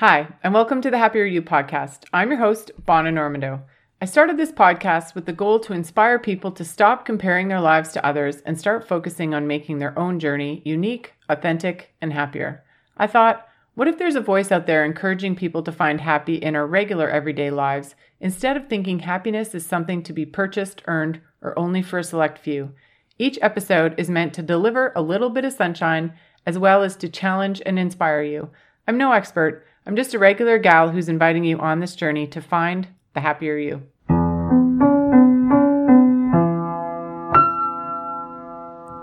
[0.00, 2.04] Hi, and welcome to the Happier You podcast.
[2.12, 3.62] I'm your host, Bonna Normando.
[4.00, 7.90] I started this podcast with the goal to inspire people to stop comparing their lives
[7.94, 12.62] to others and start focusing on making their own journey unique, authentic, and happier.
[12.96, 16.54] I thought, what if there's a voice out there encouraging people to find happy in
[16.54, 21.58] our regular everyday lives instead of thinking happiness is something to be purchased, earned, or
[21.58, 22.72] only for a select few?
[23.18, 26.12] Each episode is meant to deliver a little bit of sunshine
[26.46, 28.50] as well as to challenge and inspire you.
[28.86, 29.64] I'm no expert.
[29.88, 33.56] I'm just a regular gal who's inviting you on this journey to find the happier
[33.56, 33.82] you.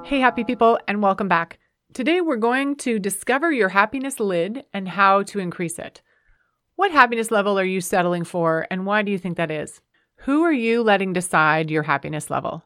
[0.07, 1.57] Hey, happy people, and welcome back.
[1.93, 6.03] Today we're going to discover your happiness lid and how to increase it.
[6.75, 9.81] What happiness level are you settling for, and why do you think that is?
[10.17, 12.63] Who are you letting decide your happiness level?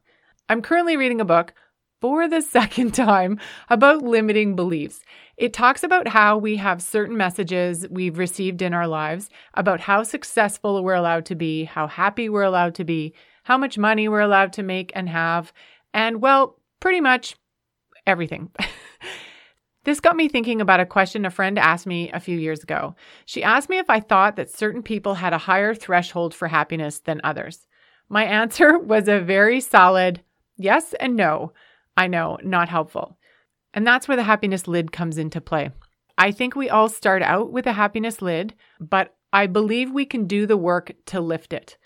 [0.50, 1.54] I'm currently reading a book
[2.02, 3.40] for the second time
[3.70, 5.02] about limiting beliefs.
[5.38, 10.04] It talks about how we have certain messages we've received in our lives, about how
[10.04, 14.20] successful we're allowed to be, how happy we're allowed to be, how much money we're
[14.20, 15.54] allowed to make and have,
[15.94, 17.36] and well, pretty much
[18.06, 18.52] everything.
[19.86, 22.96] This got me thinking about a question a friend asked me a few years ago.
[23.26, 27.00] She asked me if I thought that certain people had a higher threshold for happiness
[27.00, 27.66] than others.
[28.10, 30.22] My answer was a very solid
[30.58, 31.54] yes and no.
[32.00, 33.18] I know, not helpful.
[33.74, 35.72] And that's where the happiness lid comes into play.
[36.18, 40.26] I think we all start out with a happiness lid, but I believe we can
[40.26, 41.78] do the work to lift it.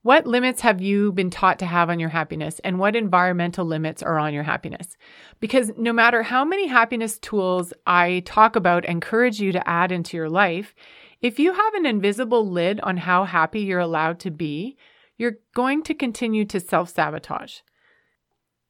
[0.00, 4.02] What limits have you been taught to have on your happiness, and what environmental limits
[4.02, 4.96] are on your happiness?
[5.38, 10.16] Because no matter how many happiness tools I talk about, encourage you to add into
[10.16, 10.74] your life,
[11.20, 14.78] if you have an invisible lid on how happy you're allowed to be,
[15.18, 17.58] you're going to continue to self sabotage.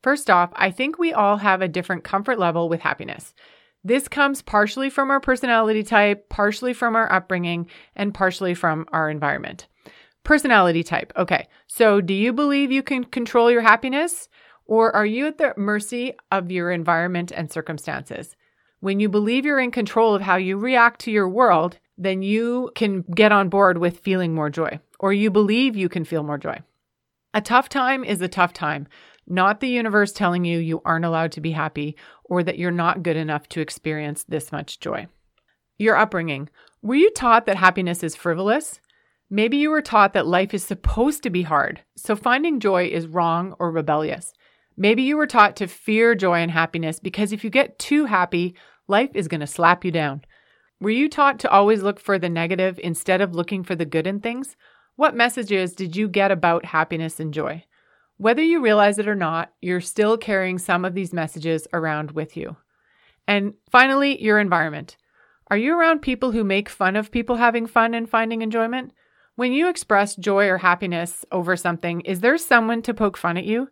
[0.03, 3.35] First off, I think we all have a different comfort level with happiness.
[3.85, 9.11] This comes partially from our personality type, partially from our upbringing, and partially from our
[9.11, 9.67] environment.
[10.25, 11.13] Personality type.
[11.17, 11.49] Okay.
[11.69, 14.29] So, do you believe you can control your happiness,
[14.67, 18.37] or are you at the mercy of your environment and circumstances?
[18.81, 22.71] When you believe you're in control of how you react to your world, then you
[22.75, 26.39] can get on board with feeling more joy, or you believe you can feel more
[26.39, 26.61] joy.
[27.35, 28.87] A tough time is a tough time
[29.29, 33.03] not the universe telling you you aren't allowed to be happy or that you're not
[33.03, 35.07] good enough to experience this much joy.
[35.79, 36.49] Your upbringing.
[36.83, 38.81] Were you taught that happiness is frivolous?
[39.31, 43.07] Maybe you were taught that life is supposed to be hard, so finding joy is
[43.07, 44.33] wrong or rebellious.
[44.77, 48.55] Maybe you were taught to fear joy and happiness because if you get too happy,
[48.87, 50.23] life is going to slap you down.
[50.81, 54.07] Were you taught to always look for the negative instead of looking for the good
[54.07, 54.57] in things?
[54.97, 57.65] What messages did you get about happiness and joy?
[58.19, 62.37] Whether you realize it or not, you're still carrying some of these messages around with
[62.37, 62.57] you.
[63.29, 64.97] And finally, your environment.
[65.51, 68.93] Are you around people who make fun of people having fun and finding enjoyment?
[69.37, 73.45] When you express joy or happiness over something, is there someone to poke fun at
[73.45, 73.69] you?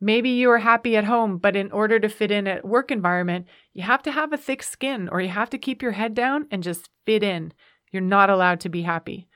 [0.00, 3.46] Maybe you are happy at home, but in order to fit in at work environment,
[3.74, 6.46] you have to have a thick skin or you have to keep your head down
[6.50, 7.52] and just fit in.
[7.92, 9.28] You're not allowed to be happy.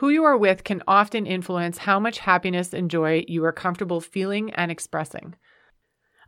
[0.00, 4.02] Who you are with can often influence how much happiness and joy you are comfortable
[4.02, 5.36] feeling and expressing.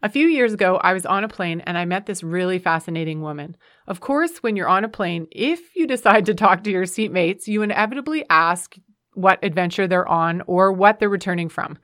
[0.03, 3.21] A few years ago, I was on a plane and I met this really fascinating
[3.21, 3.59] woman.
[3.87, 7.47] Of course, when you're on a plane, if you decide to talk to your seatmates,
[7.47, 8.75] you inevitably ask
[9.12, 11.77] what adventure they're on or what they're returning from.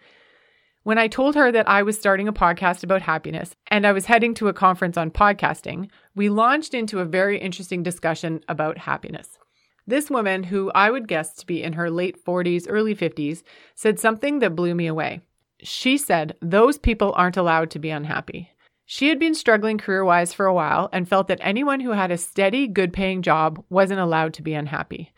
[0.85, 4.07] When I told her that I was starting a podcast about happiness and I was
[4.07, 9.39] heading to a conference on podcasting, we launched into a very interesting discussion about happiness.
[9.87, 13.43] This woman, who I would guess to be in her late 40s, early 50s,
[13.75, 15.21] said something that blew me away.
[15.63, 18.51] She said, Those people aren't allowed to be unhappy.
[18.87, 22.11] She had been struggling career wise for a while and felt that anyone who had
[22.11, 25.13] a steady, good paying job wasn't allowed to be unhappy.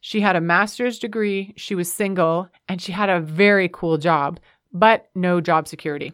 [0.00, 4.40] She had a master's degree, she was single, and she had a very cool job,
[4.72, 6.12] but no job security.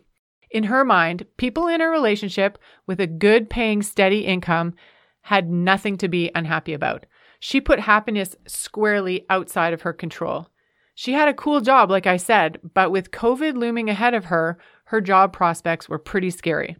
[0.51, 4.75] In her mind, people in a relationship with a good paying, steady income
[5.23, 7.07] had nothing to be unhappy about.
[7.39, 10.49] She put happiness squarely outside of her control.
[10.95, 14.59] She had a cool job, like I said, but with COVID looming ahead of her,
[14.87, 16.77] her job prospects were pretty scary.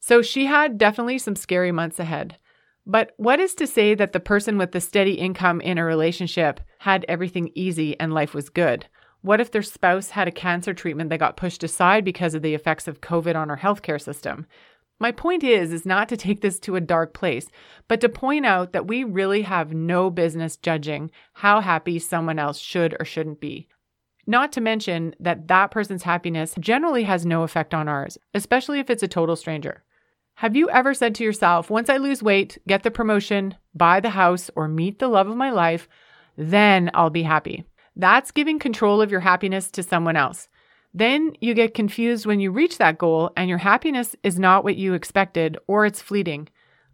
[0.00, 2.38] So she had definitely some scary months ahead.
[2.86, 6.60] But what is to say that the person with the steady income in a relationship
[6.78, 8.86] had everything easy and life was good?
[9.22, 12.54] What if their spouse had a cancer treatment that got pushed aside because of the
[12.54, 14.46] effects of COVID on our healthcare system?
[15.00, 17.48] My point is is not to take this to a dark place,
[17.88, 22.58] but to point out that we really have no business judging how happy someone else
[22.58, 23.68] should or shouldn't be.
[24.26, 28.88] Not to mention that that person's happiness generally has no effect on ours, especially if
[28.88, 29.82] it's a total stranger.
[30.36, 34.10] Have you ever said to yourself, once I lose weight, get the promotion, buy the
[34.10, 35.88] house, or meet the love of my life,
[36.36, 37.64] then I'll be happy?
[37.94, 40.48] That's giving control of your happiness to someone else.
[40.94, 44.76] Then you get confused when you reach that goal and your happiness is not what
[44.76, 46.48] you expected or it's fleeting.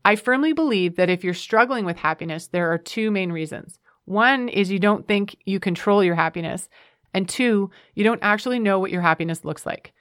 [0.05, 3.79] I firmly believe that if you're struggling with happiness, there are two main reasons.
[4.07, 6.69] One is you don't think you control your happiness,
[7.13, 9.93] and two, you don't actually know what your happiness looks like.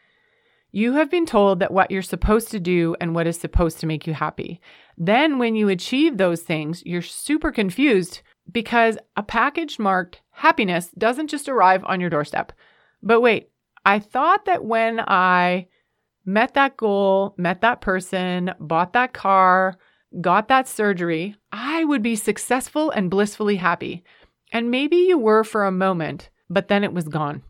[0.72, 3.88] You have been told that what you're supposed to do and what is supposed to
[3.88, 4.62] make you happy.
[4.98, 8.22] Then, when you achieve those things, you're super confused
[8.52, 12.54] because a package marked happiness doesn't just arrive on your doorstep.
[13.02, 13.50] But wait,
[13.86, 15.68] I thought that when I
[16.26, 19.78] met that goal, met that person, bought that car,
[20.22, 24.04] got that surgery, I would be successful and blissfully happy.
[24.52, 27.44] And maybe you were for a moment, but then it was gone.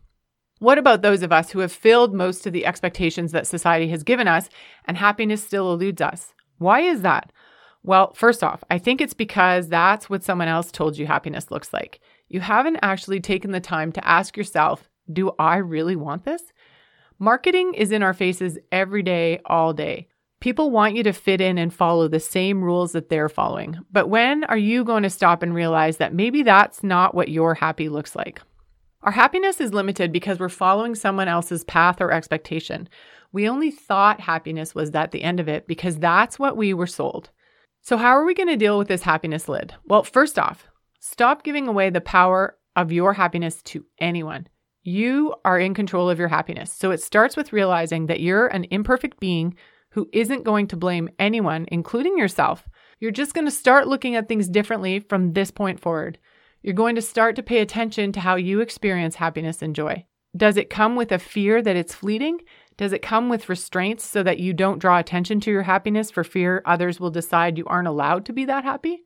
[0.58, 4.02] What about those of us who have filled most of the expectations that society has
[4.02, 4.50] given us
[4.84, 6.34] and happiness still eludes us?
[6.58, 7.32] Why is that?
[7.82, 11.72] Well, first off, I think it's because that's what someone else told you happiness looks
[11.72, 12.00] like.
[12.28, 16.42] You haven't actually taken the time to ask yourself, do I really want this?
[17.18, 20.08] Marketing is in our faces every day, all day.
[20.40, 23.78] People want you to fit in and follow the same rules that they're following.
[23.92, 27.54] But when are you going to stop and realize that maybe that's not what your
[27.54, 28.40] happy looks like?
[29.02, 32.88] Our happiness is limited because we're following someone else's path or expectation.
[33.32, 36.86] We only thought happiness was at the end of it because that's what we were
[36.86, 37.30] sold.
[37.82, 39.74] So, how are we going to deal with this happiness lid?
[39.86, 40.66] Well, first off,
[41.00, 44.48] stop giving away the power of your happiness to anyone.
[44.82, 46.72] You are in control of your happiness.
[46.72, 49.56] So, it starts with realizing that you're an imperfect being
[49.90, 52.68] who isn't going to blame anyone, including yourself.
[53.00, 56.18] You're just going to start looking at things differently from this point forward.
[56.62, 60.04] You're going to start to pay attention to how you experience happiness and joy.
[60.36, 62.38] Does it come with a fear that it's fleeting?
[62.76, 66.22] Does it come with restraints so that you don't draw attention to your happiness for
[66.22, 69.02] fear others will decide you aren't allowed to be that happy?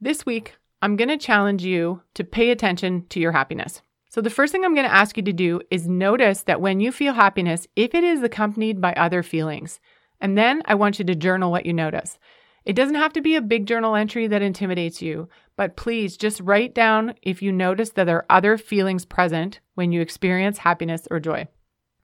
[0.00, 3.82] This week, I'm going to challenge you to pay attention to your happiness.
[4.08, 6.80] So, the first thing I'm going to ask you to do is notice that when
[6.80, 9.80] you feel happiness, if it is accompanied by other feelings,
[10.20, 12.18] and then I want you to journal what you notice.
[12.64, 16.40] It doesn't have to be a big journal entry that intimidates you, but please just
[16.40, 21.06] write down if you notice that there are other feelings present when you experience happiness
[21.10, 21.46] or joy.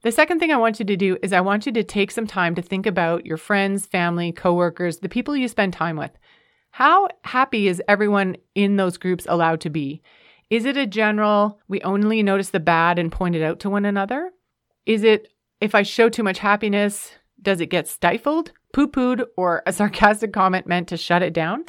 [0.02, 2.26] The second thing I want you to do is I want you to take some
[2.26, 6.10] time to think about your friends, family, coworkers, the people you spend time with.
[6.70, 10.00] How happy is everyone in those groups allowed to be?
[10.52, 13.86] Is it a general, we only notice the bad and point it out to one
[13.86, 14.32] another?
[14.84, 15.28] Is it,
[15.62, 20.34] if I show too much happiness, does it get stifled, poo pooed, or a sarcastic
[20.34, 21.64] comment meant to shut it down?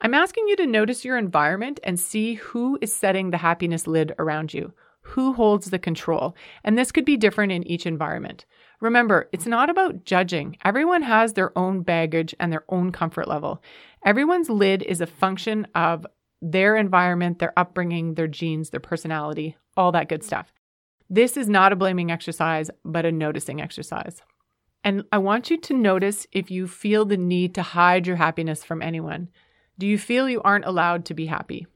[0.00, 4.14] I'm asking you to notice your environment and see who is setting the happiness lid
[4.20, 4.72] around you.
[5.00, 6.36] Who holds the control?
[6.62, 8.44] And this could be different in each environment.
[8.80, 10.58] Remember, it's not about judging.
[10.64, 13.64] Everyone has their own baggage and their own comfort level.
[14.04, 16.06] Everyone's lid is a function of
[16.42, 20.52] their environment, their upbringing, their genes, their personality, all that good stuff.
[21.08, 24.22] This is not a blaming exercise, but a noticing exercise.
[24.82, 28.62] And I want you to notice if you feel the need to hide your happiness
[28.62, 29.28] from anyone.
[29.78, 31.66] Do you feel you aren't allowed to be happy?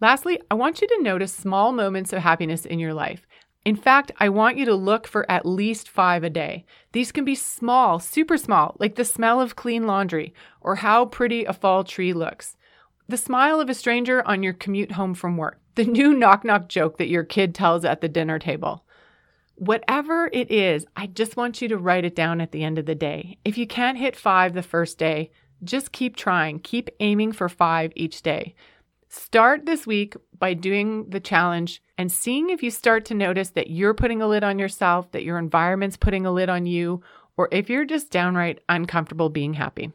[0.00, 3.26] Lastly, I want you to notice small moments of happiness in your life.
[3.64, 6.64] In fact, I want you to look for at least five a day.
[6.92, 11.44] These can be small, super small, like the smell of clean laundry or how pretty
[11.44, 12.56] a fall tree looks,
[13.08, 16.68] the smile of a stranger on your commute home from work, the new knock knock
[16.68, 18.84] joke that your kid tells at the dinner table.
[19.54, 22.86] Whatever it is, I just want you to write it down at the end of
[22.86, 23.38] the day.
[23.44, 25.30] If you can't hit five the first day,
[25.64, 26.60] just keep trying.
[26.60, 28.54] Keep aiming for five each day.
[29.08, 33.70] Start this week by doing the challenge and seeing if you start to notice that
[33.70, 37.02] you're putting a lid on yourself, that your environment's putting a lid on you,
[37.36, 39.92] or if you're just downright uncomfortable being happy.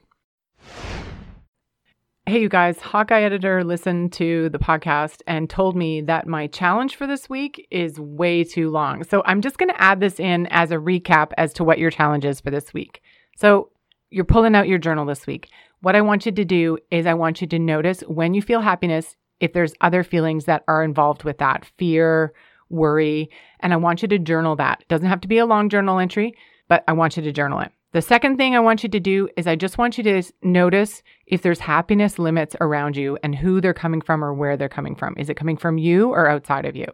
[2.26, 6.96] Hey, you guys, Hawkeye editor listened to the podcast and told me that my challenge
[6.96, 9.04] for this week is way too long.
[9.04, 11.92] So I'm just going to add this in as a recap as to what your
[11.92, 13.02] challenge is for this week.
[13.36, 13.72] So
[14.10, 15.50] you're pulling out your journal this week.
[15.82, 18.62] What I want you to do is I want you to notice when you feel
[18.62, 22.32] happiness, if there's other feelings that are involved with that fear,
[22.70, 24.80] worry, and I want you to journal that.
[24.80, 26.36] It doesn't have to be a long journal entry,
[26.70, 27.74] but I want you to journal it.
[27.94, 31.04] The second thing I want you to do is I just want you to notice
[31.28, 34.96] if there's happiness limits around you and who they're coming from or where they're coming
[34.96, 35.14] from.
[35.16, 36.88] Is it coming from you or outside of you?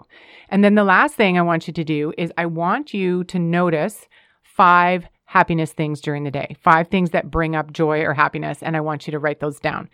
[0.50, 3.40] And then the last thing I want you to do is I want you to
[3.40, 4.10] notice
[4.44, 8.62] five happiness things during the day, five things that bring up joy or happiness.
[8.62, 9.90] And I want you to write those down.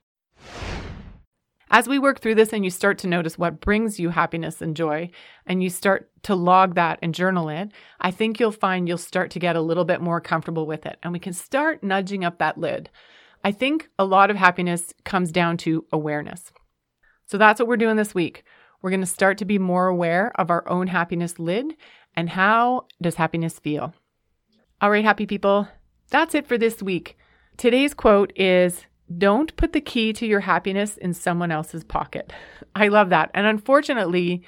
[1.71, 4.75] As we work through this and you start to notice what brings you happiness and
[4.75, 5.09] joy,
[5.47, 9.31] and you start to log that and journal it, I think you'll find you'll start
[9.31, 10.97] to get a little bit more comfortable with it.
[11.01, 12.89] And we can start nudging up that lid.
[13.43, 16.51] I think a lot of happiness comes down to awareness.
[17.27, 18.43] So that's what we're doing this week.
[18.81, 21.75] We're going to start to be more aware of our own happiness lid
[22.15, 23.93] and how does happiness feel.
[24.81, 25.67] All right, happy people,
[26.09, 27.17] that's it for this week.
[27.57, 28.85] Today's quote is
[29.17, 32.33] Don't put the key to your happiness in someone else's pocket.
[32.75, 33.31] I love that.
[33.33, 34.43] And unfortunately,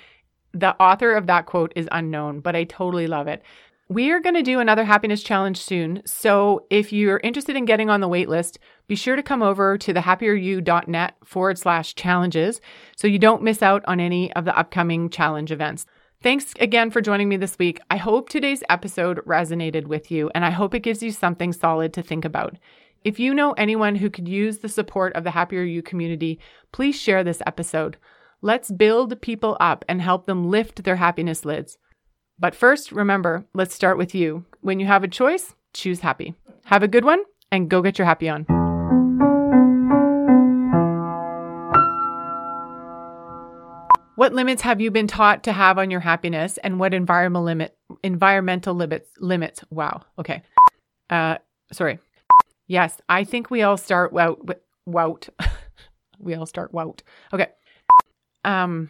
[0.53, 3.43] the author of that quote is unknown, but I totally love it.
[3.89, 6.01] We are going to do another happiness challenge soon.
[6.05, 9.77] So if you're interested in getting on the wait list, be sure to come over
[9.77, 12.59] to thehappieryou.net forward slash challenges
[12.97, 15.85] so you don't miss out on any of the upcoming challenge events.
[16.21, 17.79] Thanks again for joining me this week.
[17.89, 21.93] I hope today's episode resonated with you and I hope it gives you something solid
[21.93, 22.57] to think about.
[23.07, 26.41] If you know anyone who could use the support of the Happier You community,
[26.73, 27.95] please share this episode.
[28.41, 31.77] Let's build people up and help them lift their happiness lids.
[32.37, 34.43] But first, remember, let's start with you.
[34.59, 36.35] When you have a choice, choose happy.
[36.65, 38.43] Have a good one and go get your happy on.
[44.17, 47.77] What limits have you been taught to have on your happiness and what environmental limit
[48.03, 50.01] environmental limits limits wow.
[50.19, 50.43] Okay.
[51.09, 51.37] Uh
[51.71, 51.99] sorry.
[52.67, 54.55] Yes, I think we all start wout
[54.87, 55.29] wout.
[56.19, 57.01] we all start wout.
[57.33, 57.47] Okay.
[58.43, 58.89] Um